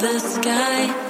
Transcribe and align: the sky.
the 0.00 0.18
sky. 0.18 1.09